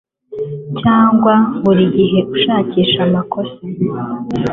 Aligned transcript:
cyangwa 0.81 1.33
buri 1.63 1.83
gihe 1.97 2.19
ushakisha 2.35 2.99
amakosa 3.07 3.61